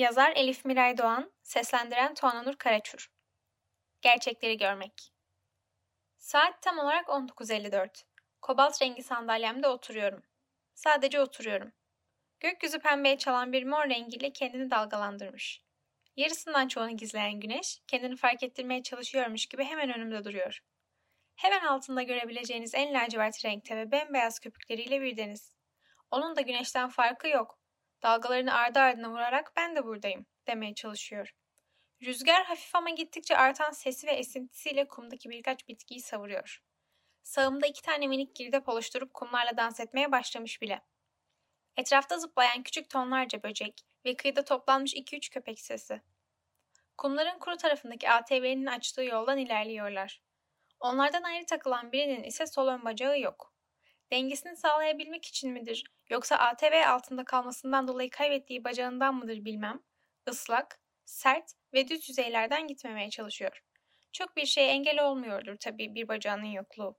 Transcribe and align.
Yazar 0.00 0.32
Elif 0.36 0.64
Miray 0.64 0.98
Doğan, 0.98 1.32
seslendiren 1.42 2.14
Tuğanonur 2.14 2.56
Karaçur. 2.56 3.10
Gerçekleri 4.02 4.56
görmek. 4.56 5.12
Saat 6.16 6.62
tam 6.62 6.78
olarak 6.78 7.06
19.54. 7.08 8.04
Kobalt 8.42 8.82
rengi 8.82 9.02
sandalyemde 9.02 9.68
oturuyorum. 9.68 10.22
Sadece 10.74 11.20
oturuyorum. 11.20 11.72
Gökyüzü 12.40 12.78
pembeye 12.78 13.18
çalan 13.18 13.52
bir 13.52 13.64
mor 13.64 13.88
rengiyle 13.88 14.32
kendini 14.32 14.70
dalgalandırmış. 14.70 15.62
Yarısından 16.16 16.68
çoğunu 16.68 16.96
gizleyen 16.96 17.40
güneş, 17.40 17.82
kendini 17.86 18.16
fark 18.16 18.42
ettirmeye 18.42 18.82
çalışıyormuş 18.82 19.46
gibi 19.46 19.64
hemen 19.64 19.94
önümde 19.94 20.24
duruyor. 20.24 20.60
Hemen 21.36 21.66
altında 21.66 22.02
görebileceğiniz 22.02 22.74
en 22.74 22.94
lacivert 22.94 23.44
renkte 23.44 23.76
ve 23.76 23.92
bembeyaz 23.92 24.40
köpükleriyle 24.40 25.00
bir 25.00 25.16
deniz. 25.16 25.56
Onun 26.10 26.36
da 26.36 26.40
güneşten 26.40 26.88
farkı 26.88 27.28
yok. 27.28 27.59
Dalgalarını 28.02 28.54
ardı 28.54 28.78
ardına 28.78 29.10
vurarak 29.10 29.52
ben 29.56 29.76
de 29.76 29.84
buradayım 29.84 30.26
demeye 30.46 30.74
çalışıyor. 30.74 31.34
Rüzgar 32.02 32.44
hafif 32.44 32.74
ama 32.74 32.90
gittikçe 32.90 33.36
artan 33.36 33.70
sesi 33.70 34.06
ve 34.06 34.12
esintisiyle 34.12 34.88
kumdaki 34.88 35.30
birkaç 35.30 35.68
bitkiyi 35.68 36.00
savuruyor. 36.00 36.62
Sağımda 37.22 37.66
iki 37.66 37.82
tane 37.82 38.06
minik 38.06 38.36
girdap 38.36 38.68
oluşturup 38.68 39.14
kumlarla 39.14 39.56
dans 39.56 39.80
etmeye 39.80 40.12
başlamış 40.12 40.62
bile. 40.62 40.82
Etrafta 41.76 42.18
zıplayan 42.18 42.62
küçük 42.62 42.90
tonlarca 42.90 43.42
böcek 43.42 43.80
ve 44.04 44.16
kıyıda 44.16 44.44
toplanmış 44.44 44.94
iki 44.94 45.16
üç 45.16 45.30
köpek 45.30 45.60
sesi. 45.60 46.00
Kumların 46.98 47.38
kuru 47.38 47.56
tarafındaki 47.56 48.10
ATV'nin 48.10 48.66
açtığı 48.66 49.02
yoldan 49.04 49.38
ilerliyorlar. 49.38 50.22
Onlardan 50.80 51.22
ayrı 51.22 51.46
takılan 51.46 51.92
birinin 51.92 52.22
ise 52.22 52.46
sol 52.46 52.68
ön 52.68 52.84
bacağı 52.84 53.20
yok. 53.20 53.54
Dengesini 54.12 54.56
sağlayabilmek 54.56 55.24
için 55.24 55.52
midir, 55.52 55.84
yoksa 56.10 56.36
ATV 56.36 56.86
altında 56.86 57.24
kalmasından 57.24 57.88
dolayı 57.88 58.10
kaybettiği 58.10 58.64
bacağından 58.64 59.14
mıdır 59.14 59.44
bilmem, 59.44 59.80
ıslak, 60.28 60.80
sert 61.04 61.52
ve 61.74 61.88
düz 61.88 62.08
yüzeylerden 62.08 62.66
gitmemeye 62.66 63.10
çalışıyor. 63.10 63.62
Çok 64.12 64.36
bir 64.36 64.46
şeye 64.46 64.70
engel 64.70 65.04
olmuyordur 65.04 65.56
tabii 65.60 65.94
bir 65.94 66.08
bacağının 66.08 66.44
yokluğu. 66.46 66.98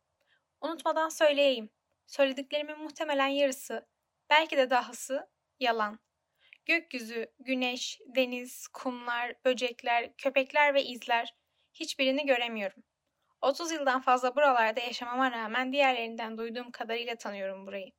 Unutmadan 0.62 1.10
söyleyeyim. 1.10 1.70
Söylediklerimin 2.08 2.80
muhtemelen 2.80 3.28
yarısı, 3.28 3.88
belki 4.30 4.58
de 4.58 4.70
dahası 4.70 5.30
yalan. 5.60 6.00
Gökyüzü, 6.66 7.32
güneş, 7.40 8.00
deniz, 8.06 8.68
kumlar, 8.68 9.36
böcekler, 9.46 10.18
köpekler 10.18 10.74
ve 10.74 10.84
izler 10.84 11.36
hiçbirini 11.74 12.26
göremiyorum. 12.26 12.84
30 13.42 13.72
yıldan 13.72 14.02
fazla 14.02 14.36
buralarda 14.36 14.80
yaşamama 14.80 15.32
rağmen 15.32 15.74
diğerlerinden 15.74 16.38
duyduğum 16.38 16.72
kadarıyla 16.72 17.16
tanıyorum 17.16 17.68
burayı. 17.68 17.92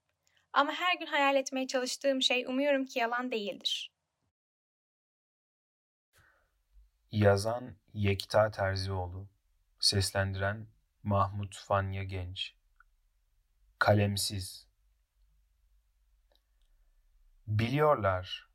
Ama 0.52 0.72
her 0.72 0.98
gün 0.98 1.06
hayal 1.06 1.36
etmeye 1.36 1.66
çalıştığım 1.66 2.22
şey 2.22 2.44
umuyorum 2.44 2.84
ki 2.84 2.98
yalan 2.98 3.30
değildir. 3.30 3.92
Yazan 7.12 7.76
Yekta 7.94 8.50
Terzioğlu 8.50 9.28
Seslendiren 9.80 10.66
Mahmut 11.02 11.56
Fanya 11.56 12.04
Genç 12.04 12.54
Kalemsiz 13.78 14.72
Biliyorlar, 17.46 18.48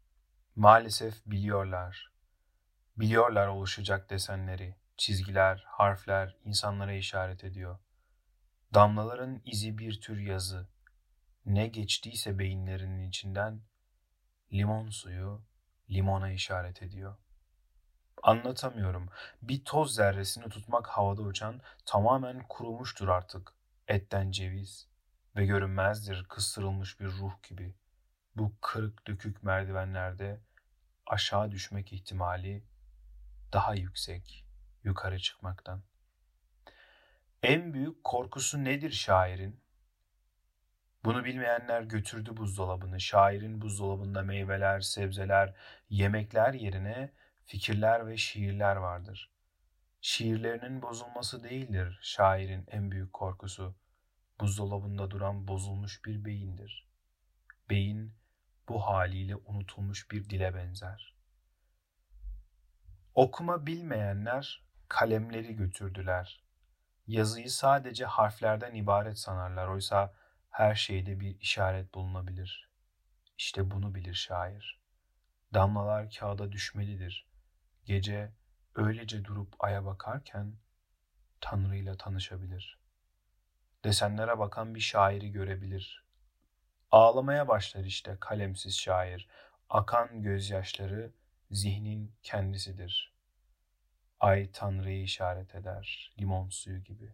maalesef 0.55 1.25
biliyorlar. 1.25 2.11
Biliyorlar 2.97 3.47
oluşacak 3.47 4.09
desenleri, 4.09 4.75
çizgiler, 4.98 5.64
harfler 5.67 6.36
insanlara 6.45 6.94
işaret 6.94 7.44
ediyor. 7.44 7.80
Damlaların 8.73 9.42
izi 9.45 9.78
bir 9.78 10.02
tür 10.02 10.20
yazı. 10.20 10.67
Ne 11.45 11.67
geçtiyse 11.67 12.39
beyinlerinin 12.39 13.09
içinden 13.09 13.62
limon 14.54 14.89
suyu 14.89 15.42
limona 15.89 16.31
işaret 16.31 16.84
ediyor. 16.84 17.17
Anlatamıyorum. 18.23 19.09
Bir 19.42 19.66
toz 19.66 19.95
zerresini 19.95 20.50
tutmak 20.50 20.88
havada 20.88 21.22
uçan 21.22 21.61
tamamen 21.86 22.45
kurumuştur 22.50 23.08
artık. 23.08 23.54
Etten 23.88 24.32
ceviz 24.32 24.88
ve 25.36 25.45
görünmezdir 25.45 26.23
kıstırılmış 26.23 27.00
bir 27.00 27.05
ruh 27.05 27.44
gibi. 27.44 27.76
Bu 28.36 28.54
kırık 28.61 29.08
dökük 29.08 29.44
merdivenlerde 29.44 30.42
aşağı 31.05 31.52
düşmek 31.52 31.94
ihtimali 31.94 32.64
daha 33.54 33.76
yüksek 33.76 34.46
yukarı 34.87 35.20
çıkmaktan. 35.20 35.83
En 37.43 37.73
büyük 37.73 38.03
korkusu 38.03 38.64
nedir 38.64 38.92
şairin? 38.92 39.61
Bunu 41.05 41.25
bilmeyenler 41.25 41.81
götürdü 41.81 42.37
buzdolabını. 42.37 42.99
Şairin 42.99 43.61
buzdolabında 43.61 44.21
meyveler, 44.21 44.80
sebzeler, 44.80 45.55
yemekler 45.89 46.53
yerine 46.53 47.14
fikirler 47.45 48.08
ve 48.08 48.17
şiirler 48.17 48.76
vardır. 48.76 49.31
Şiirlerinin 50.02 50.81
bozulması 50.81 51.43
değildir 51.43 51.99
şairin 52.02 52.65
en 52.67 52.92
büyük 52.92 53.14
korkusu. 53.14 53.76
Buzdolabında 54.39 55.11
duran 55.11 55.47
bozulmuş 55.47 56.05
bir 56.05 56.26
beyindir. 56.26 56.87
Beyin 57.70 58.14
bu 58.70 58.87
haliyle 58.87 59.36
unutulmuş 59.36 60.11
bir 60.11 60.30
dile 60.30 60.55
benzer. 60.55 61.15
Okuma 63.15 63.65
bilmeyenler 63.67 64.67
kalemleri 64.89 65.55
götürdüler. 65.55 66.43
Yazıyı 67.08 67.52
sadece 67.52 68.05
harflerden 68.05 68.75
ibaret 68.75 69.20
sanarlar. 69.20 69.67
Oysa 69.67 70.14
her 70.49 70.75
şeyde 70.75 71.20
bir 71.20 71.39
işaret 71.39 71.93
bulunabilir. 71.93 72.70
İşte 73.37 73.71
bunu 73.71 73.95
bilir 73.95 74.14
şair. 74.14 74.80
Damlalar 75.53 76.11
kağıda 76.11 76.52
düşmelidir. 76.52 77.27
Gece 77.86 78.31
öylece 78.76 79.26
durup 79.26 79.55
aya 79.59 79.86
bakarken 79.86 80.53
Tanrı 81.42 81.76
ile 81.76 81.97
tanışabilir. 81.97 82.80
Desenlere 83.83 84.39
bakan 84.39 84.76
bir 84.76 84.80
şairi 84.80 85.31
görebilir. 85.31 86.03
Ağlamaya 86.92 87.47
başlar 87.47 87.83
işte 87.83 88.17
kalemsiz 88.20 88.77
şair. 88.77 89.27
Akan 89.70 90.21
gözyaşları 90.21 91.11
zihnin 91.52 92.11
kendisidir. 92.23 93.17
Ay 94.20 94.52
Tanrı'yı 94.52 95.04
işaret 95.04 95.55
eder, 95.55 96.14
limon 96.20 96.50
suyu 96.50 96.83
gibi. 96.83 97.14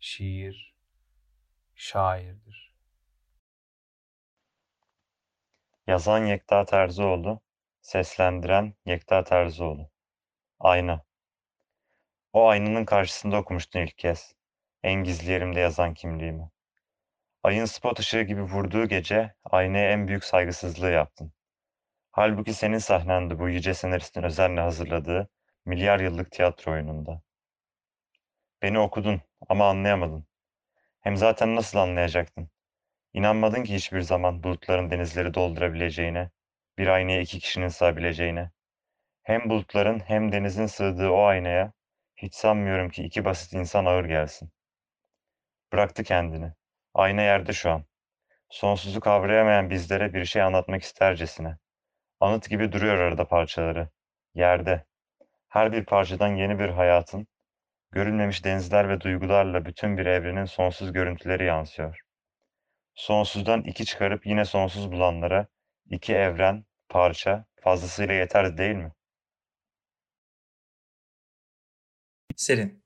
Şiir, 0.00 0.74
şairdir. 1.74 2.74
Yazan 5.86 6.26
Yekta 6.26 6.64
Terzioğlu, 6.64 7.40
seslendiren 7.80 8.74
Yekta 8.86 9.24
Terzioğlu. 9.24 9.90
Ayna. 10.60 11.04
O 12.32 12.48
aynanın 12.48 12.84
karşısında 12.84 13.36
okumuştun 13.36 13.80
ilk 13.80 13.98
kez. 13.98 14.34
En 14.82 15.04
gizli 15.04 15.32
yerimde 15.32 15.60
yazan 15.60 15.94
kimliğimi. 15.94 16.50
Ayın 17.42 17.64
spot 17.64 17.98
ışığı 17.98 18.22
gibi 18.22 18.42
vurduğu 18.42 18.88
gece 18.88 19.34
aynaya 19.44 19.92
en 19.92 20.08
büyük 20.08 20.24
saygısızlığı 20.24 20.90
yaptın. 20.90 21.32
Halbuki 22.10 22.54
senin 22.54 22.78
sahnendi 22.78 23.38
bu 23.38 23.48
yüce 23.48 23.74
senaristin 23.74 24.22
özenle 24.22 24.60
hazırladığı 24.60 25.30
milyar 25.70 26.00
yıllık 26.00 26.30
tiyatro 26.30 26.72
oyununda. 26.72 27.22
Beni 28.62 28.78
okudun 28.78 29.20
ama 29.48 29.68
anlayamadın. 29.68 30.26
Hem 31.00 31.16
zaten 31.16 31.56
nasıl 31.56 31.78
anlayacaktın? 31.78 32.50
İnanmadın 33.12 33.64
ki 33.64 33.74
hiçbir 33.74 34.00
zaman 34.00 34.42
bulutların 34.42 34.90
denizleri 34.90 35.34
doldurabileceğine, 35.34 36.30
bir 36.78 36.86
aynaya 36.86 37.20
iki 37.20 37.38
kişinin 37.40 37.68
sığabileceğine. 37.68 38.50
Hem 39.22 39.50
bulutların 39.50 40.00
hem 40.00 40.32
denizin 40.32 40.66
sığdığı 40.66 41.10
o 41.10 41.22
aynaya 41.24 41.72
hiç 42.16 42.34
sanmıyorum 42.34 42.90
ki 42.90 43.04
iki 43.04 43.24
basit 43.24 43.52
insan 43.52 43.84
ağır 43.84 44.04
gelsin. 44.04 44.50
Bıraktı 45.72 46.04
kendini. 46.04 46.52
Ayna 46.94 47.22
yerde 47.22 47.52
şu 47.52 47.70
an. 47.70 47.84
Sonsuzu 48.48 49.00
kavrayamayan 49.00 49.70
bizlere 49.70 50.14
bir 50.14 50.24
şey 50.24 50.42
anlatmak 50.42 50.82
istercesine. 50.82 51.58
Anıt 52.20 52.50
gibi 52.50 52.72
duruyor 52.72 52.98
arada 52.98 53.28
parçaları. 53.28 53.88
Yerde. 54.34 54.89
Her 55.50 55.72
bir 55.72 55.84
parçadan 55.84 56.36
yeni 56.36 56.58
bir 56.58 56.68
hayatın, 56.68 57.26
görülmemiş 57.92 58.44
denizler 58.44 58.88
ve 58.88 59.00
duygularla 59.00 59.64
bütün 59.64 59.98
bir 59.98 60.06
evrenin 60.06 60.44
sonsuz 60.44 60.92
görüntüleri 60.92 61.44
yansıyor. 61.44 62.00
Sonsuzdan 62.94 63.62
iki 63.62 63.84
çıkarıp 63.84 64.26
yine 64.26 64.44
sonsuz 64.44 64.92
bulanlara 64.92 65.46
iki 65.90 66.14
evren, 66.14 66.64
parça 66.88 67.44
fazlasıyla 67.60 68.14
yeter 68.14 68.58
değil 68.58 68.76
mi? 68.76 68.92
Serin 72.36 72.84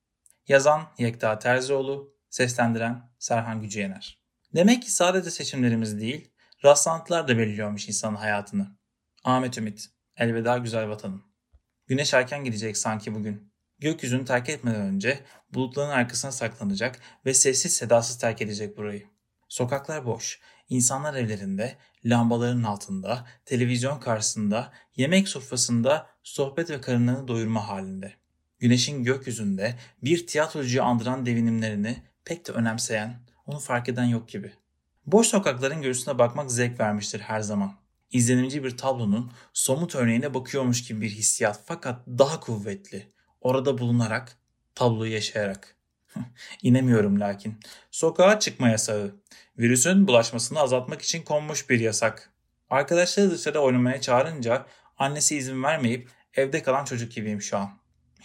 Yazan 0.49 0.83
Yekta 0.99 1.39
Terzioğlu, 1.39 2.15
seslendiren 2.31 3.11
Serhan 3.19 3.61
Gücüyener. 3.61 4.21
Demek 4.55 4.83
ki 4.83 4.91
sadece 4.91 5.31
seçimlerimiz 5.31 6.01
değil, 6.01 6.31
rastlantılar 6.65 7.29
da 7.29 7.39
belirliyormuş 7.39 7.89
insanın 7.89 8.17
hayatını. 8.17 8.77
Ahmet 9.25 9.59
Ümit, 9.59 9.87
elveda 10.17 10.59
güzel 10.59 10.89
vatanım. 10.89 11.34
Güneş 11.87 12.15
erken 12.15 12.45
gidecek 12.45 12.77
sanki 12.77 13.15
bugün. 13.15 13.53
Gökyüzünü 13.79 14.25
terk 14.25 14.49
etmeden 14.49 14.81
önce 14.81 15.21
bulutların 15.55 15.91
arkasına 15.91 16.33
saklanacak 16.33 17.01
ve 17.27 17.35
sessiz 17.35 17.77
sedasız 17.77 18.19
terk 18.19 18.43
edecek 18.43 18.77
burayı. 18.77 19.07
Sokaklar 19.49 20.07
boş. 20.07 20.41
insanlar 20.69 21.15
evlerinde, 21.15 21.77
lambaların 22.05 22.63
altında, 22.63 23.27
televizyon 23.45 24.01
karşısında, 24.01 24.73
yemek 24.97 25.29
sofrasında 25.29 26.07
sohbet 26.23 26.71
ve 26.71 26.81
karınlarını 26.81 27.29
doyurma 27.29 27.69
halinde. 27.69 28.13
Güneşin 28.59 29.05
gökyüzünde 29.05 29.75
bir 30.03 30.27
tiyatrocuyu 30.27 30.83
andıran 30.83 31.27
devinimlerini 31.27 32.03
pek 32.25 32.49
de 32.49 32.53
önemseyen, 32.53 33.21
onu 33.47 33.59
fark 33.59 33.89
eden 33.89 34.05
yok 34.05 34.29
gibi. 34.29 34.53
Boş 35.07 35.27
sokakların 35.27 35.83
görüntüsüne 35.83 36.19
bakmak 36.19 36.51
zevk 36.51 36.81
vermiştir 36.81 37.21
her 37.21 37.41
zaman. 37.41 37.84
İzlenimci 38.15 38.65
bir 38.65 38.77
tablonun 38.77 39.33
somut 39.53 39.95
örneğine 39.95 40.35
bakıyormuş 40.35 40.85
gibi 40.85 41.01
bir 41.01 41.11
hissiyat 41.11 41.61
fakat 41.65 42.07
daha 42.07 42.41
kuvvetli. 42.41 43.13
Orada 43.41 43.79
bulunarak, 43.79 44.39
tabloyu 44.75 45.13
yaşayarak. 45.13 45.77
İnemiyorum 46.63 47.21
lakin. 47.21 47.61
Sokağa 47.91 48.41
çıkma 48.41 48.69
yasağı. 48.69 49.15
Virüsün 49.59 50.09
bulaşmasını 50.09 50.61
azaltmak 50.61 51.03
için 51.03 51.23
konmuş 51.23 51.71
bir 51.71 51.81
yasak. 51.81 52.31
Arkadaşları 52.71 53.31
dışarı 53.31 53.61
oynamaya 53.61 54.01
çağırınca 54.01 54.67
annesi 54.99 55.37
izin 55.37 55.63
vermeyip 55.63 56.11
evde 56.35 56.63
kalan 56.63 56.85
çocuk 56.85 57.13
gibiyim 57.13 57.43
şu 57.43 57.59
an. 57.59 57.71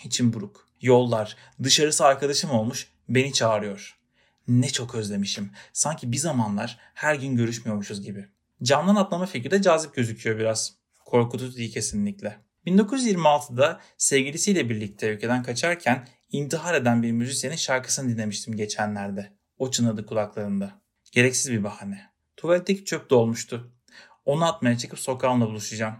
İçim 0.04 0.34
buruk. 0.34 0.68
Yollar, 0.82 1.36
dışarısı 1.64 2.06
arkadaşım 2.06 2.52
olmuş, 2.52 2.88
beni 3.10 3.34
çağırıyor. 3.34 3.98
Ne 4.48 4.70
çok 4.70 4.96
özlemişim. 4.96 5.52
Sanki 5.74 6.12
bir 6.12 6.18
zamanlar 6.18 6.78
her 6.94 7.16
gün 7.16 7.36
görüşmüyormuşuz 7.36 8.02
gibi. 8.02 8.28
Camdan 8.64 8.96
atlama 8.96 9.26
fikri 9.26 9.52
de 9.52 9.62
cazip 9.62 9.96
gözüküyor 9.96 10.40
biraz. 10.40 10.74
Korkutucu 11.06 11.58
değil 11.58 11.74
kesinlikle. 11.74 12.38
1926'da 12.66 13.80
sevgilisiyle 13.98 14.70
birlikte 14.70 15.10
ülkeden 15.10 15.44
kaçarken 15.44 16.08
intihar 16.32 16.74
eden 16.74 17.04
bir 17.04 17.12
müzisyenin 17.12 17.56
şarkısını 17.56 18.10
dinlemiştim 18.10 18.56
geçenlerde. 18.56 19.34
O 19.58 19.72
çınladı 19.72 20.06
kulaklarında. 20.06 20.82
Gereksiz 21.12 21.52
bir 21.52 21.64
bahane. 21.64 22.10
Tuvaletteki 22.38 22.86
çöp 22.86 23.10
dolmuştu. 23.10 23.74
Onu 24.26 24.46
atmaya 24.46 24.78
çıkıp 24.78 25.00
sokağımla 25.00 25.48
buluşacağım. 25.48 25.96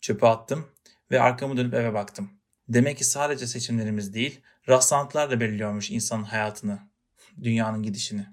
Çöpü 0.00 0.26
attım 0.26 0.66
ve 1.10 1.20
arkamı 1.20 1.56
dönüp 1.56 1.74
eve 1.74 1.94
baktım. 1.94 2.30
Demek 2.68 2.98
ki 2.98 3.04
sadece 3.04 3.46
seçimlerimiz 3.46 4.14
değil, 4.14 4.40
rastlantılar 4.68 5.30
da 5.30 5.40
belirliyormuş 5.40 5.90
insanın 5.90 6.22
hayatını, 6.22 6.78
dünyanın 7.42 7.82
gidişini. 7.82 8.26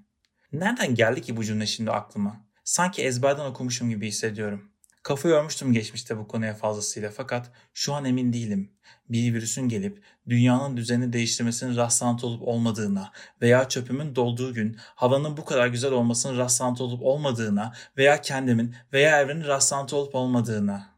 Nereden 0.52 0.94
geldi 0.94 1.22
ki 1.22 1.36
bu 1.36 1.44
cümle 1.44 1.66
şimdi 1.66 1.90
aklıma? 1.90 2.41
Sanki 2.64 3.02
ezberden 3.02 3.44
okumuşum 3.44 3.90
gibi 3.90 4.08
hissediyorum. 4.08 4.72
Kafa 5.02 5.28
yormuştum 5.28 5.72
geçmişte 5.72 6.18
bu 6.18 6.28
konuya 6.28 6.54
fazlasıyla 6.54 7.10
fakat 7.10 7.50
şu 7.74 7.94
an 7.94 8.04
emin 8.04 8.32
değilim. 8.32 8.72
Bir 9.08 9.34
virüsün 9.34 9.68
gelip 9.68 10.02
dünyanın 10.28 10.76
düzenini 10.76 11.12
değiştirmesinin 11.12 11.76
rastlantı 11.76 12.26
olup 12.26 12.42
olmadığına 12.42 13.12
veya 13.42 13.68
çöpümün 13.68 14.16
dolduğu 14.16 14.54
gün 14.54 14.76
havanın 14.94 15.36
bu 15.36 15.44
kadar 15.44 15.66
güzel 15.66 15.92
olmasının 15.92 16.38
rastlantı 16.38 16.84
olup 16.84 17.02
olmadığına 17.02 17.72
veya 17.96 18.20
kendimin 18.20 18.74
veya 18.92 19.20
evrenin 19.20 19.44
rastlantı 19.44 19.96
olup 19.96 20.14
olmadığına. 20.14 20.88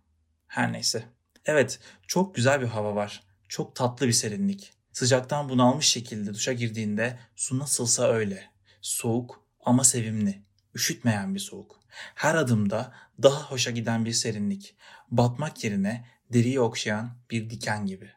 Her 0.47 0.73
neyse. 0.73 1.05
Evet, 1.45 1.81
çok 2.07 2.35
güzel 2.35 2.61
bir 2.61 2.67
hava 2.67 2.95
var. 2.95 3.23
Çok 3.49 3.77
tatlı 3.77 4.07
bir 4.07 4.13
serinlik. 4.13 4.73
Sıcaktan 4.93 5.49
bunalmış 5.49 5.87
şekilde 5.87 6.35
duşa 6.35 6.53
girdiğinde 6.53 7.19
su 7.37 7.59
nasılsa 7.59 8.09
öyle. 8.09 8.45
Soğuk 8.81 9.41
ama 9.61 9.85
sevimli. 9.85 10.43
Üşütmeyen 10.75 11.35
bir 11.35 11.41
soğuk. 11.41 11.81
Her 12.15 12.35
adımda 12.35 12.95
daha 13.23 13.51
hoşa 13.51 13.71
giden 13.71 14.05
bir 14.05 14.13
serinlik. 14.13 14.77
Batmak 15.11 15.65
yerine 15.65 16.07
deriyi 16.33 16.61
okşayan 16.61 17.11
bir 17.31 17.51
diken 17.51 17.87
gibi. 17.87 18.11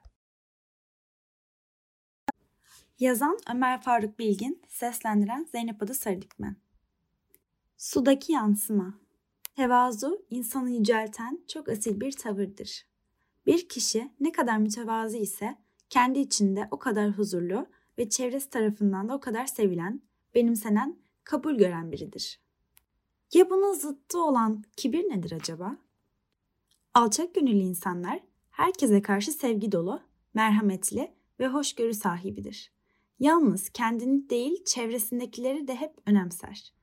Yazan 3.00 3.38
Ömer 3.52 3.82
Faruk 3.82 4.20
Bilgin, 4.20 4.62
seslendiren 4.68 5.48
Zeynep 5.52 5.84
Adı 5.84 5.94
Sarıdikmen. 5.94 6.56
Sudaki 7.78 8.32
yansıma 8.32 8.94
Tevazu, 9.56 10.26
insanı 10.30 10.72
yücelten 10.72 11.40
çok 11.48 11.70
asil 11.70 12.02
bir 12.02 12.12
tavırdır. 12.12 12.86
Bir 13.46 13.70
kişi 13.70 14.12
ne 14.20 14.32
kadar 14.32 14.58
mütevazi 14.58 15.18
ise 15.18 15.58
kendi 15.90 16.20
içinde 16.20 16.68
o 16.72 16.80
kadar 16.80 17.10
huzurlu 17.10 17.68
ve 17.98 18.10
çevresi 18.10 18.50
tarafından 18.50 19.10
da 19.10 19.16
o 19.16 19.20
kadar 19.20 19.46
sevilen, 19.46 20.02
benimsenen, 20.36 21.00
kabul 21.24 21.56
gören 21.56 21.92
biridir. 21.92 22.47
Ya 23.34 23.50
bunun 23.50 23.74
zıttı 23.74 24.24
olan 24.24 24.64
kibir 24.78 25.04
nedir 25.04 25.32
acaba? 25.32 25.78
Alçak 26.94 27.36
gönüllü 27.36 27.64
insanlar 27.64 28.20
herkese 28.50 29.02
karşı 29.02 29.32
sevgi 29.32 29.72
dolu, 29.72 30.02
merhametli 30.34 31.12
ve 31.40 31.48
hoşgörü 31.48 31.94
sahibidir. 31.94 32.72
Yalnız 33.20 33.70
kendini 33.70 34.30
değil 34.30 34.64
çevresindekileri 34.66 35.68
de 35.68 35.76
hep 35.76 35.94
önemser. 36.06 36.74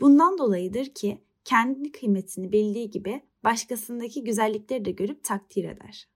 Bundan 0.00 0.38
dolayıdır 0.38 0.84
ki 0.84 1.24
kendi 1.44 1.92
kıymetini 1.92 2.52
bildiği 2.52 2.90
gibi 2.90 3.22
başkasındaki 3.44 4.24
güzellikleri 4.24 4.84
de 4.84 4.90
görüp 4.90 5.24
takdir 5.24 5.64
eder. 5.64 6.08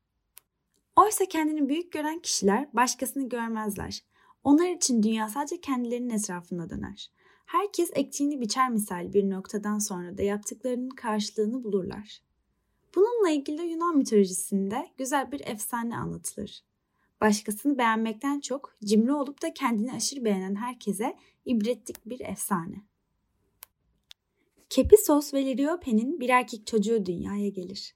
Oysa 0.97 1.25
kendini 1.25 1.69
büyük 1.69 1.93
gören 1.93 2.19
kişiler 2.19 2.69
başkasını 2.73 3.29
görmezler. 3.29 4.05
Onlar 4.45 4.71
için 4.71 5.03
dünya 5.03 5.29
sadece 5.29 5.61
kendilerinin 5.61 6.11
etrafında 6.11 6.71
döner. 6.71 7.11
Herkes 7.45 7.91
ektiğini 7.95 8.41
biçer 8.41 8.71
misal 8.71 9.13
bir 9.13 9.31
noktadan 9.31 9.79
sonra 9.79 10.19
da 10.19 10.23
yaptıklarının 10.23 10.91
karşılığını 10.91 11.65
bulurlar. 11.65 12.21
Bununla 12.95 13.31
ilgili 13.31 13.63
Yunan 13.63 13.97
mitolojisinde 13.97 14.89
güzel 14.99 15.33
bir 15.33 15.41
efsane 15.47 15.97
anlatılır. 15.97 16.63
Başkasını 17.21 17.79
beğenmekten 17.79 18.41
çok 18.41 18.77
cimri 18.85 19.13
olup 19.13 19.43
da 19.43 19.55
kendini 19.55 19.93
aşırı 19.93 20.25
beğenen 20.25 20.55
herkese 20.55 21.17
ibretlik 21.45 22.07
bir 22.07 22.21
efsane. 22.21 22.83
Kepisos 24.71 25.35
ve 25.35 25.47
Liriope'nin 25.47 26.21
bir 26.21 26.29
erkek 26.29 26.67
çocuğu 26.67 27.07
dünyaya 27.07 27.49
gelir. 27.49 27.95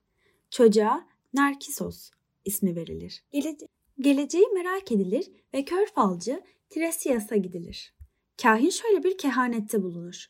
Çocuğa 0.51 1.09
Narkisos 1.35 2.11
ismi 2.45 2.77
verilir. 2.77 3.25
Gele- 3.33 3.69
geleceği 4.01 4.47
merak 4.55 4.93
edilir 4.93 5.31
ve 5.55 5.65
kör 5.65 5.87
falcı 5.87 6.43
Tiresias'a 6.71 7.37
gidilir. 7.37 7.95
Kahin 8.43 8.71
şöyle 8.71 9.03
bir 9.03 9.19
kehanette 9.19 9.83
bulunur. 9.83 10.27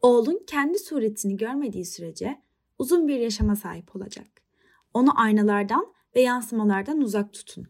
Oğlun 0.00 0.44
kendi 0.46 0.78
suretini 0.78 1.36
görmediği 1.36 1.84
sürece 1.84 2.42
uzun 2.78 3.08
bir 3.08 3.18
yaşama 3.20 3.56
sahip 3.56 3.96
olacak. 3.96 4.26
Onu 4.94 5.20
aynalardan 5.20 5.92
ve 6.16 6.20
yansımalardan 6.20 7.00
uzak 7.00 7.32
tutun. 7.32 7.68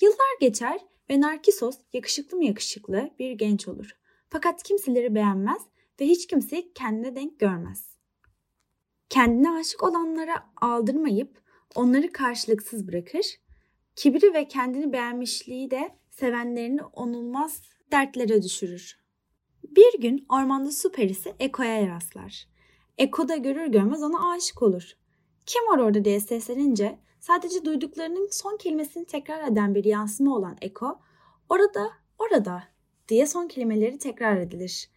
Yıllar 0.00 0.40
geçer 0.40 0.80
ve 1.10 1.20
Narkisos 1.20 1.78
yakışıklı 1.92 2.36
mı 2.36 2.44
yakışıklı 2.44 3.10
bir 3.18 3.32
genç 3.32 3.68
olur. 3.68 3.96
Fakat 4.30 4.62
kimseleri 4.62 5.14
beğenmez 5.14 5.62
ve 6.00 6.06
hiç 6.06 6.26
kimseyi 6.26 6.72
kendine 6.72 7.16
denk 7.16 7.40
görmez. 7.40 7.96
Kendine 9.08 9.50
aşık 9.50 9.82
olanlara 9.82 10.50
aldırmayıp 10.56 11.42
onları 11.74 12.12
karşılıksız 12.12 12.88
bırakır. 12.88 13.26
Kibri 13.96 14.34
ve 14.34 14.48
kendini 14.48 14.92
beğenmişliği 14.92 15.70
de 15.70 15.98
sevenlerini 16.14 16.82
onulmaz 16.82 17.62
dertlere 17.92 18.42
düşürür. 18.42 18.98
Bir 19.64 20.00
gün 20.00 20.26
ormanda 20.28 20.70
su 20.70 20.92
perisi 20.92 21.34
Eko'ya 21.40 21.86
rastlar. 21.86 22.48
Eko 22.98 23.28
da 23.28 23.36
görür 23.36 23.66
görmez 23.66 24.02
ona 24.02 24.32
aşık 24.32 24.62
olur. 24.62 24.92
Kim 25.46 25.62
var 25.62 25.78
orada 25.78 26.04
diye 26.04 26.20
seslenince 26.20 26.98
sadece 27.20 27.64
duyduklarının 27.64 28.28
son 28.30 28.56
kelimesini 28.56 29.04
tekrar 29.04 29.52
eden 29.52 29.74
bir 29.74 29.84
yansıma 29.84 30.36
olan 30.36 30.56
Eko, 30.60 31.00
orada, 31.48 31.90
orada 32.18 32.62
diye 33.08 33.26
son 33.26 33.48
kelimeleri 33.48 33.98
tekrar 33.98 34.36
edilir. 34.36 34.90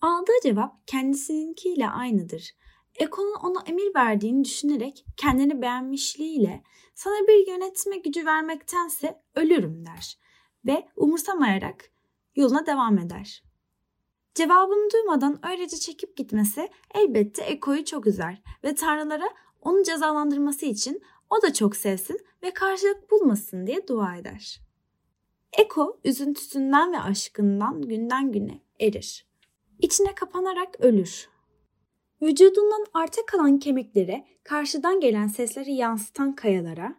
Aldığı 0.00 0.40
cevap 0.42 0.86
kendisininkiyle 0.86 1.88
aynıdır. 1.88 2.50
Eko'nun 2.94 3.34
ona 3.34 3.62
emir 3.66 3.94
verdiğini 3.94 4.44
düşünerek 4.44 5.04
kendini 5.16 5.62
beğenmişliğiyle 5.62 6.62
sana 6.94 7.28
bir 7.28 7.46
yönetme 7.46 7.96
gücü 7.96 8.26
vermektense 8.26 9.22
ölürüm 9.34 9.86
der 9.86 10.18
ve 10.66 10.88
umursamayarak 10.96 11.90
yoluna 12.36 12.66
devam 12.66 12.98
eder. 12.98 13.42
Cevabını 14.34 14.90
duymadan 14.92 15.46
öylece 15.46 15.76
çekip 15.76 16.16
gitmesi 16.16 16.68
elbette 16.94 17.42
Eko'yu 17.42 17.84
çok 17.84 18.06
üzer 18.06 18.42
ve 18.64 18.74
tanrılara 18.74 19.28
onu 19.60 19.82
cezalandırması 19.82 20.66
için 20.66 21.02
o 21.30 21.42
da 21.42 21.52
çok 21.52 21.76
sevsin 21.76 22.20
ve 22.42 22.54
karşılık 22.54 23.10
bulmasın 23.10 23.66
diye 23.66 23.88
dua 23.88 24.16
eder. 24.16 24.60
Eko 25.58 26.00
üzüntüsünden 26.04 26.92
ve 26.92 26.98
aşkından 27.00 27.82
günden 27.82 28.32
güne 28.32 28.60
erir. 28.80 29.26
İçine 29.78 30.14
kapanarak 30.14 30.80
ölür. 30.80 31.28
Vücudundan 32.22 32.84
arta 32.94 33.26
kalan 33.26 33.58
kemiklere 33.58 34.26
karşıdan 34.44 35.00
gelen 35.00 35.26
sesleri 35.26 35.72
yansıtan 35.72 36.34
kayalara, 36.34 36.94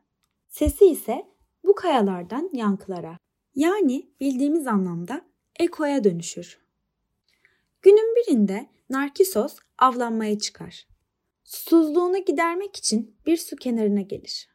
sesi 0.49 0.85
ise 0.85 1.27
bu 1.63 1.75
kayalardan 1.75 2.49
yankılara. 2.53 3.17
Yani 3.55 4.09
bildiğimiz 4.19 4.67
anlamda 4.67 5.21
Eko'ya 5.59 6.03
dönüşür. 6.03 6.59
Günün 7.81 8.15
birinde 8.15 8.69
Narkisos 8.89 9.57
avlanmaya 9.77 10.39
çıkar. 10.39 10.87
Susuzluğunu 11.43 12.25
gidermek 12.25 12.75
için 12.75 13.15
bir 13.25 13.37
su 13.37 13.55
kenarına 13.55 14.01
gelir. 14.01 14.49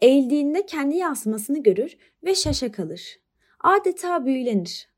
Eğildiğinde 0.00 0.66
kendi 0.66 0.96
yansımasını 0.96 1.62
görür 1.62 1.96
ve 2.24 2.34
şaşa 2.34 2.72
kalır. 2.72 3.20
Adeta 3.60 4.24
büyülenir. 4.26 4.88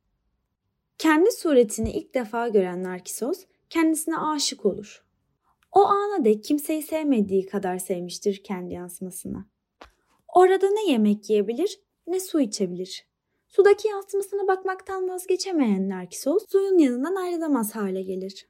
Kendi 0.98 1.32
suretini 1.32 1.92
ilk 1.92 2.14
defa 2.14 2.48
gören 2.48 2.82
Narkisos 2.82 3.44
kendisine 3.70 4.18
aşık 4.18 4.66
olur. 4.66 5.04
O 5.72 5.80
ana 5.80 6.24
dek 6.24 6.44
kimseyi 6.44 6.82
sevmediği 6.82 7.46
kadar 7.46 7.78
sevmiştir 7.78 8.42
kendi 8.44 8.74
yansımasını. 8.74 9.44
Orada 10.28 10.70
ne 10.70 10.90
yemek 10.90 11.30
yiyebilir 11.30 11.80
ne 12.06 12.20
su 12.20 12.40
içebilir. 12.40 13.11
Sudaki 13.52 13.88
yansımasına 13.88 14.48
bakmaktan 14.48 15.08
vazgeçemeyen 15.08 15.88
Narkisos 15.88 16.48
suyun 16.48 16.78
yanından 16.78 17.14
ayrılamaz 17.14 17.74
hale 17.74 18.02
gelir. 18.02 18.48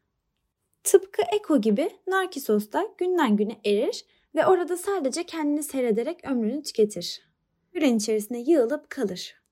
Tıpkı 0.84 1.22
Eko 1.32 1.60
gibi 1.60 1.90
Narkisos 2.06 2.72
da 2.72 2.88
günden 2.98 3.36
güne 3.36 3.60
erir 3.64 4.04
ve 4.34 4.46
orada 4.46 4.76
sadece 4.76 5.26
kendini 5.26 5.62
seyrederek 5.62 6.24
ömrünü 6.24 6.62
tüketir. 6.62 7.22
Gülen 7.72 7.96
içerisine 7.96 8.40
yığılıp 8.40 8.90
kalır. 8.90 9.42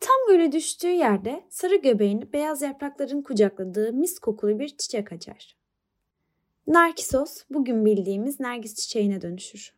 Tam 0.00 0.16
göle 0.28 0.52
düştüğü 0.52 0.90
yerde 0.90 1.44
sarı 1.48 1.76
göbeğini 1.76 2.32
beyaz 2.32 2.62
yaprakların 2.62 3.22
kucakladığı 3.22 3.92
mis 3.92 4.18
kokulu 4.18 4.58
bir 4.58 4.68
çiçek 4.68 5.12
açar. 5.12 5.56
Narkisos 6.66 7.42
bugün 7.50 7.84
bildiğimiz 7.84 8.40
nergis 8.40 8.74
çiçeğine 8.74 9.20
dönüşür. 9.20 9.74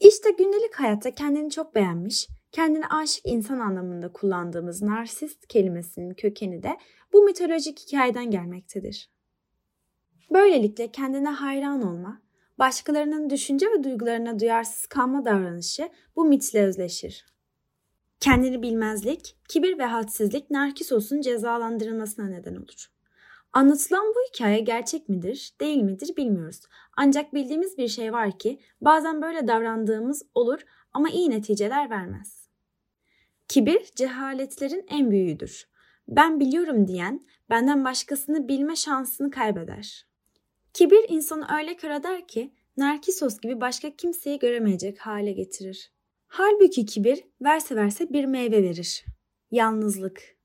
İşte 0.00 0.30
gündelik 0.30 0.74
hayatta 0.74 1.14
kendini 1.14 1.50
çok 1.50 1.74
beğenmiş, 1.74 2.28
kendine 2.52 2.86
aşık 2.86 3.26
insan 3.26 3.58
anlamında 3.58 4.12
kullandığımız 4.12 4.82
narsist 4.82 5.46
kelimesinin 5.46 6.14
kökeni 6.14 6.62
de 6.62 6.78
bu 7.12 7.22
mitolojik 7.22 7.80
hikayeden 7.80 8.30
gelmektedir. 8.30 9.10
Böylelikle 10.32 10.92
kendine 10.92 11.28
hayran 11.28 11.82
olma, 11.82 12.22
başkalarının 12.58 13.30
düşünce 13.30 13.66
ve 13.66 13.84
duygularına 13.84 14.38
duyarsız 14.38 14.86
kalma 14.86 15.24
davranışı 15.24 15.88
bu 16.16 16.24
mitle 16.24 16.62
özleşir. 16.62 17.26
Kendini 18.20 18.62
bilmezlik, 18.62 19.36
kibir 19.48 19.78
ve 19.78 19.84
hadsizlik 19.84 20.50
Narkisos'un 20.50 21.20
cezalandırılmasına 21.20 22.28
neden 22.28 22.54
olur. 22.54 22.92
Anlatılan 23.52 24.04
bu 24.14 24.18
hikaye 24.28 24.60
gerçek 24.60 25.08
midir, 25.08 25.52
değil 25.60 25.82
midir 25.82 26.16
bilmiyoruz. 26.16 26.60
Ancak 26.96 27.34
bildiğimiz 27.34 27.78
bir 27.78 27.88
şey 27.88 28.12
var 28.12 28.38
ki 28.38 28.60
bazen 28.80 29.22
böyle 29.22 29.48
davrandığımız 29.48 30.22
olur 30.34 30.60
ama 30.92 31.10
iyi 31.10 31.30
neticeler 31.30 31.90
vermez. 31.90 32.41
Kibir 33.48 33.90
cehaletlerin 33.96 34.86
en 34.88 35.10
büyüğüdür. 35.10 35.68
Ben 36.08 36.40
biliyorum 36.40 36.88
diyen 36.88 37.26
benden 37.50 37.84
başkasını 37.84 38.48
bilme 38.48 38.76
şansını 38.76 39.30
kaybeder. 39.30 40.06
Kibir 40.74 41.04
insanı 41.08 41.46
öyle 41.58 41.76
kör 41.76 41.90
eder 41.90 42.28
ki 42.28 42.52
Narkisos 42.76 43.40
gibi 43.40 43.60
başka 43.60 43.96
kimseyi 43.96 44.38
göremeyecek 44.38 44.98
hale 44.98 45.32
getirir. 45.32 45.92
Halbuki 46.26 46.86
kibir 46.86 47.24
verse 47.42 47.76
verse 47.76 48.12
bir 48.12 48.24
meyve 48.24 48.62
verir. 48.62 49.04
Yalnızlık. 49.50 50.36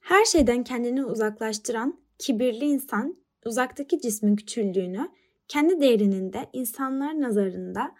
Her 0.00 0.24
şeyden 0.24 0.64
kendini 0.64 1.04
uzaklaştıran 1.04 2.00
kibirli 2.18 2.64
insan 2.64 3.16
uzaktaki 3.46 4.00
cismin 4.00 4.36
küçüldüğünü, 4.36 5.10
kendi 5.48 5.80
değerinin 5.80 6.32
de 6.32 6.50
insanlar 6.52 7.20
nazarında 7.20 7.94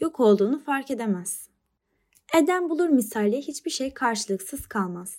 yok 0.00 0.20
olduğunu 0.20 0.58
fark 0.58 0.90
edemez. 0.90 1.49
Eden 2.34 2.70
bulur 2.70 2.88
misali 2.88 3.36
hiçbir 3.36 3.70
şey 3.70 3.94
karşılıksız 3.94 4.66
kalmaz. 4.66 5.18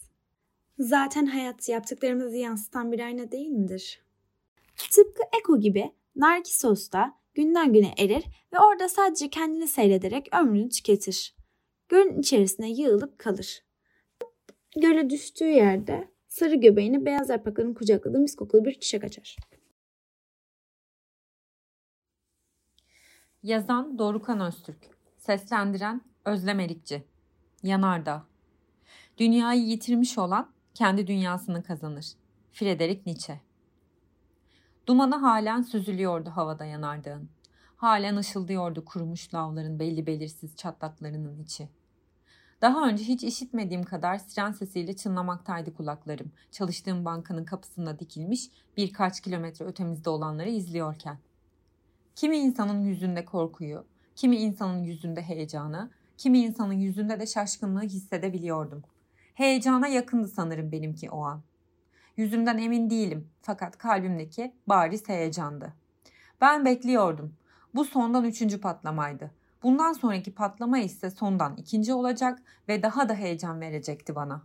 Zaten 0.80 1.25
hayat 1.25 1.70
yaptıklarımızı 1.70 2.38
yansıtan 2.38 2.91
bir 2.91 3.00
ayna 3.00 3.32
değil 3.32 3.50
midir? 3.50 4.01
Tıpkı 4.91 5.24
Eko 5.39 5.60
gibi 5.60 5.91
Narkisos 6.15 6.91
da 6.91 7.13
günden 7.34 7.74
güne 7.74 7.94
erir 7.98 8.25
ve 8.53 8.60
orada 8.60 8.89
sadece 8.89 9.30
kendini 9.30 9.68
seyrederek 9.68 10.30
ömrünü 10.34 10.70
tüketir. 10.70 11.36
Gölün 11.89 12.20
içerisine 12.20 12.72
yığılıp 12.72 13.20
kalır. 13.20 13.63
Göle 14.77 15.10
düştüğü 15.10 15.50
yerde 15.50 16.12
sarı 16.27 16.56
göbeğini 16.56 17.06
beyaz 17.06 17.30
yaprakların 17.30 17.74
kucakladığı 17.74 18.20
mis 18.20 18.36
kokulu 18.36 18.65
bir 18.65 18.80
çiçek 18.80 19.03
açar. 19.03 19.38
Yazan 23.44 24.00
Dorukan 24.00 24.39
Öztürk 24.39 24.89
Seslendiren 25.18 26.11
Özlem 26.25 26.60
Erikçi 26.60 27.04
Yanardağ 27.63 28.24
Dünyayı 29.18 29.62
yitirmiş 29.62 30.18
olan 30.18 30.51
kendi 30.74 31.08
dünyasını 31.08 31.63
kazanır. 31.63 32.06
Friedrich 32.51 33.06
Nietzsche 33.06 33.42
Dumanı 34.88 35.16
halen 35.16 35.62
süzülüyordu 35.62 36.30
havada 36.30 36.66
yanardağın. 36.66 37.30
Halen 37.75 38.18
ışıldıyordu 38.18 38.86
kurumuş 38.86 39.34
lavların 39.34 39.80
belli 39.80 40.08
belirsiz 40.08 40.56
çatlaklarının 40.56 41.44
içi. 41.44 41.70
Daha 42.62 42.88
önce 42.88 43.04
hiç 43.04 43.24
işitmediğim 43.24 43.84
kadar 43.84 44.18
siren 44.18 44.51
sesiyle 44.51 44.96
çınlamaktaydı 44.96 45.74
kulaklarım. 45.74 46.32
Çalıştığım 46.51 47.06
bankanın 47.06 47.46
kapısında 47.46 48.00
dikilmiş 48.00 48.50
birkaç 48.78 49.22
kilometre 49.22 49.66
ötemizde 49.66 50.10
olanları 50.10 50.50
izliyorken. 50.50 51.18
Kimi 52.16 52.38
insanın 52.38 52.82
yüzünde 52.82 53.25
korkuyu, 53.25 53.86
kimi 54.16 54.38
insanın 54.38 54.84
yüzünde 54.84 55.22
heyecanı, 55.22 55.92
kimi 56.22 56.40
insanın 56.40 56.74
yüzünde 56.74 57.20
de 57.20 57.25
şaşkınlığı 57.25 57.82
hissedebiliyordum. 57.82 58.84
Heyecana 59.34 59.88
yakındı 59.88 60.28
sanırım 60.28 60.72
benimki 60.72 61.10
o 61.10 61.24
an. 61.24 61.42
Yüzümden 62.18 62.58
emin 62.58 62.90
değilim 62.90 63.28
fakat 63.42 63.78
kalbimdeki 63.78 64.54
bariz 64.68 65.10
heyecandı. 65.10 65.74
Ben 66.42 66.66
bekliyordum. 66.66 67.34
Bu 67.75 67.86
sondan 67.86 68.25
üçüncü 68.25 68.62
patlamaydı. 68.62 69.32
Bundan 69.63 69.94
sonraki 69.94 70.34
patlama 70.34 70.80
ise 70.80 71.10
sondan 71.10 71.58
ikinci 71.58 71.94
olacak 71.94 72.40
ve 72.68 72.84
daha 72.84 73.10
da 73.10 73.13
heyecan 73.13 73.62
verecekti 73.62 74.16
bana. 74.16 74.42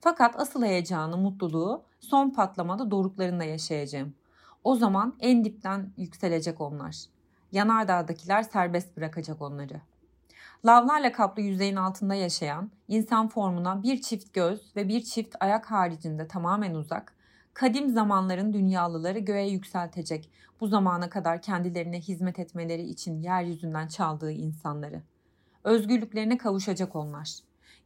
Fakat 0.00 0.40
asıl 0.40 0.62
heyecanı, 0.62 1.16
mutluluğu 1.16 1.82
son 2.00 2.30
patlamada 2.30 2.90
doruklarında 2.90 3.44
yaşayacağım. 3.44 4.14
O 4.64 4.76
zaman 4.76 5.16
en 5.20 5.44
dipten 5.44 5.92
yükselecek 5.96 6.60
onlar. 6.60 6.96
Yanardağ'dakiler 7.52 8.42
serbest 8.42 8.96
bırakacak 8.96 9.42
onları. 9.42 9.80
Lavlarla 10.66 11.12
kaplı 11.12 11.42
yüzeyin 11.42 11.76
altında 11.76 12.14
yaşayan, 12.14 12.70
insan 12.88 13.28
formuna 13.28 13.82
bir 13.82 14.00
çift 14.00 14.34
göz 14.34 14.76
ve 14.76 14.88
bir 14.88 15.02
çift 15.02 15.36
ayak 15.40 15.70
haricinde 15.70 16.28
tamamen 16.28 16.74
uzak, 16.74 17.14
kadim 17.54 17.90
zamanların 17.90 18.52
dünyalıları 18.52 19.18
göğe 19.18 19.48
yükseltecek 19.50 20.30
bu 20.60 20.66
zamana 20.66 21.10
kadar 21.10 21.42
kendilerine 21.42 22.00
hizmet 22.00 22.38
etmeleri 22.38 22.82
için 22.82 23.22
yeryüzünden 23.22 23.88
çaldığı 23.88 24.32
insanları. 24.32 25.02
Özgürlüklerine 25.64 26.38
kavuşacak 26.38 26.96
onlar. 26.96 27.38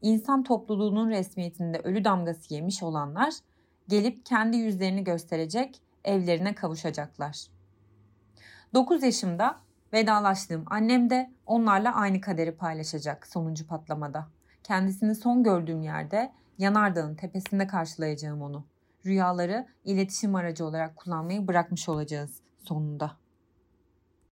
İnsan 0.02 0.42
topluluğunun 0.42 1.10
resmiyetinde 1.10 1.78
ölü 1.78 2.04
damgası 2.04 2.54
yemiş 2.54 2.82
olanlar 2.82 3.34
gelip 3.88 4.26
kendi 4.26 4.56
yüzlerini 4.56 5.04
gösterecek, 5.04 5.80
evlerine 6.04 6.54
kavuşacaklar. 6.54 7.46
9 8.74 9.02
yaşımda 9.02 9.63
vedalaştığım 9.94 10.64
annem 10.66 11.10
de 11.10 11.30
onlarla 11.46 11.94
aynı 11.94 12.20
kaderi 12.20 12.56
paylaşacak 12.56 13.26
sonuncu 13.26 13.66
patlamada. 13.66 14.28
Kendisini 14.62 15.14
son 15.14 15.42
gördüğüm 15.42 15.82
yerde 15.82 16.32
Yanardağ'ın 16.58 17.14
tepesinde 17.14 17.66
karşılayacağım 17.66 18.42
onu 18.42 18.64
rüyaları 19.06 19.66
iletişim 19.84 20.34
aracı 20.34 20.64
olarak 20.64 20.96
kullanmayı 20.96 21.48
bırakmış 21.48 21.88
olacağız 21.88 22.40
sonunda. 22.58 23.23